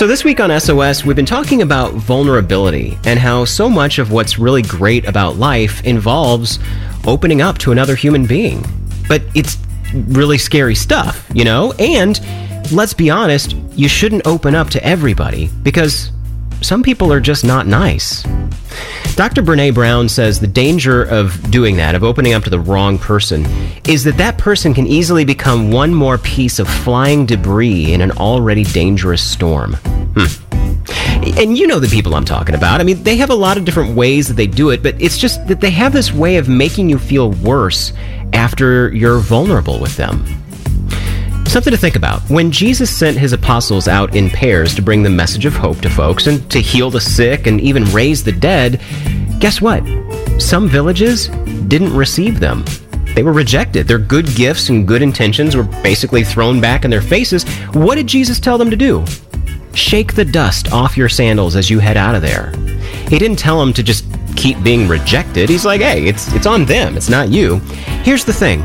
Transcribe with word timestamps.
So, 0.00 0.06
this 0.06 0.24
week 0.24 0.40
on 0.40 0.58
SOS, 0.58 1.04
we've 1.04 1.14
been 1.14 1.26
talking 1.26 1.60
about 1.60 1.92
vulnerability 1.92 2.98
and 3.04 3.18
how 3.18 3.44
so 3.44 3.68
much 3.68 3.98
of 3.98 4.10
what's 4.10 4.38
really 4.38 4.62
great 4.62 5.06
about 5.06 5.36
life 5.36 5.84
involves 5.84 6.58
opening 7.06 7.42
up 7.42 7.58
to 7.58 7.70
another 7.70 7.94
human 7.94 8.24
being. 8.24 8.64
But 9.08 9.20
it's 9.34 9.58
really 9.92 10.38
scary 10.38 10.74
stuff, 10.74 11.30
you 11.34 11.44
know? 11.44 11.74
And 11.78 12.18
let's 12.72 12.94
be 12.94 13.10
honest, 13.10 13.52
you 13.72 13.88
shouldn't 13.88 14.26
open 14.26 14.54
up 14.54 14.70
to 14.70 14.82
everybody 14.82 15.50
because 15.62 16.12
some 16.62 16.82
people 16.82 17.12
are 17.12 17.20
just 17.20 17.44
not 17.44 17.66
nice. 17.66 18.24
Dr. 19.16 19.42
Brene 19.42 19.74
Brown 19.74 20.08
says 20.08 20.40
the 20.40 20.46
danger 20.46 21.02
of 21.04 21.50
doing 21.50 21.76
that, 21.76 21.94
of 21.94 22.02
opening 22.02 22.32
up 22.32 22.42
to 22.44 22.50
the 22.50 22.60
wrong 22.60 22.98
person, 22.98 23.44
is 23.86 24.02
that 24.04 24.16
that 24.16 24.38
person 24.38 24.72
can 24.72 24.86
easily 24.86 25.24
become 25.24 25.70
one 25.70 25.94
more 25.94 26.16
piece 26.18 26.58
of 26.58 26.68
flying 26.68 27.26
debris 27.26 27.92
in 27.92 28.00
an 28.00 28.12
already 28.12 28.64
dangerous 28.64 29.22
storm. 29.22 29.74
Hmm. 30.16 30.50
And 31.38 31.56
you 31.58 31.66
know 31.66 31.78
the 31.78 31.88
people 31.88 32.14
I'm 32.14 32.24
talking 32.24 32.54
about. 32.54 32.80
I 32.80 32.84
mean, 32.84 33.02
they 33.02 33.16
have 33.16 33.30
a 33.30 33.34
lot 33.34 33.56
of 33.56 33.64
different 33.64 33.94
ways 33.94 34.26
that 34.28 34.34
they 34.34 34.46
do 34.46 34.70
it, 34.70 34.82
but 34.82 35.00
it's 35.00 35.18
just 35.18 35.46
that 35.48 35.60
they 35.60 35.70
have 35.70 35.92
this 35.92 36.12
way 36.12 36.36
of 36.36 36.48
making 36.48 36.88
you 36.88 36.98
feel 36.98 37.30
worse 37.32 37.92
after 38.32 38.92
you're 38.94 39.18
vulnerable 39.18 39.78
with 39.80 39.96
them. 39.96 40.24
Something 41.50 41.72
to 41.72 41.76
think 41.76 41.96
about. 41.96 42.22
When 42.30 42.52
Jesus 42.52 42.96
sent 42.96 43.18
his 43.18 43.32
apostles 43.32 43.88
out 43.88 44.14
in 44.14 44.30
pairs 44.30 44.72
to 44.76 44.82
bring 44.82 45.02
the 45.02 45.10
message 45.10 45.46
of 45.46 45.52
hope 45.52 45.80
to 45.80 45.90
folks 45.90 46.28
and 46.28 46.48
to 46.48 46.60
heal 46.60 46.90
the 46.90 47.00
sick 47.00 47.48
and 47.48 47.60
even 47.60 47.82
raise 47.86 48.22
the 48.22 48.30
dead, 48.30 48.80
guess 49.40 49.60
what? 49.60 49.82
Some 50.40 50.68
villages 50.68 51.26
didn't 51.66 51.92
receive 51.92 52.38
them. 52.38 52.64
They 53.16 53.24
were 53.24 53.32
rejected. 53.32 53.88
Their 53.88 53.98
good 53.98 54.32
gifts 54.36 54.68
and 54.68 54.86
good 54.86 55.02
intentions 55.02 55.56
were 55.56 55.64
basically 55.64 56.22
thrown 56.22 56.60
back 56.60 56.84
in 56.84 56.90
their 56.92 57.02
faces. 57.02 57.42
What 57.72 57.96
did 57.96 58.06
Jesus 58.06 58.38
tell 58.38 58.56
them 58.56 58.70
to 58.70 58.76
do? 58.76 59.04
Shake 59.74 60.14
the 60.14 60.24
dust 60.24 60.72
off 60.72 60.96
your 60.96 61.08
sandals 61.08 61.56
as 61.56 61.68
you 61.68 61.80
head 61.80 61.96
out 61.96 62.14
of 62.14 62.22
there. 62.22 62.52
He 63.08 63.18
didn't 63.18 63.40
tell 63.40 63.58
them 63.58 63.72
to 63.72 63.82
just 63.82 64.04
keep 64.36 64.62
being 64.62 64.86
rejected. 64.86 65.48
He's 65.48 65.64
like, 65.64 65.80
hey, 65.80 66.06
it's, 66.06 66.32
it's 66.32 66.46
on 66.46 66.64
them, 66.64 66.96
it's 66.96 67.10
not 67.10 67.28
you. 67.28 67.56
Here's 68.04 68.24
the 68.24 68.32
thing 68.32 68.64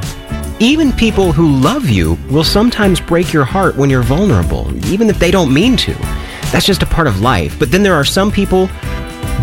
even 0.59 0.93
people 0.93 1.33
who 1.33 1.57
love 1.57 1.89
you 1.89 2.17
will 2.29 2.43
sometimes 2.43 3.01
break 3.01 3.33
your 3.33 3.43
heart 3.43 3.75
when 3.75 3.89
you're 3.89 4.01
vulnerable, 4.01 4.73
even 4.87 5.09
if 5.09 5.19
they 5.19 5.29
don't 5.29 5.53
mean 5.53 5.75
to. 5.77 5.93
That's 6.51 6.65
just 6.65 6.81
a 6.81 6.85
part 6.85 7.07
of 7.07 7.19
life. 7.19 7.59
But 7.59 7.71
then 7.71 7.83
there 7.83 7.93
are 7.93 8.05
some 8.05 8.31
people, 8.31 8.67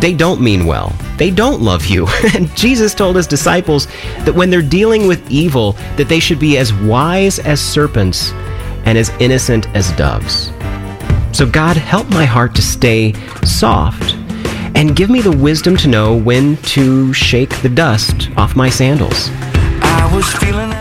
they 0.00 0.14
don't 0.14 0.40
mean 0.40 0.64
well. 0.64 0.96
They 1.18 1.30
don't 1.30 1.60
love 1.60 1.84
you. 1.84 2.06
And 2.34 2.54
Jesus 2.56 2.94
told 2.94 3.16
his 3.16 3.26
disciples 3.26 3.86
that 4.24 4.34
when 4.34 4.48
they're 4.48 4.62
dealing 4.62 5.06
with 5.06 5.30
evil, 5.30 5.72
that 5.96 6.08
they 6.08 6.18
should 6.18 6.38
be 6.38 6.56
as 6.56 6.72
wise 6.72 7.38
as 7.38 7.60
serpents 7.60 8.32
and 8.86 8.96
as 8.96 9.10
innocent 9.20 9.68
as 9.76 9.92
doves. 9.92 10.50
So 11.36 11.46
God, 11.46 11.76
help 11.76 12.08
my 12.08 12.24
heart 12.24 12.54
to 12.54 12.62
stay 12.62 13.12
soft 13.44 14.14
and 14.74 14.96
give 14.96 15.10
me 15.10 15.20
the 15.20 15.36
wisdom 15.36 15.76
to 15.78 15.88
know 15.88 16.16
when 16.16 16.56
to 16.58 17.12
shake 17.12 17.60
the 17.60 17.68
dust 17.68 18.30
off 18.38 18.56
my 18.56 18.70
sandals. 18.70 19.28
I 19.82 20.10
was 20.14 20.26
feeling 20.36 20.72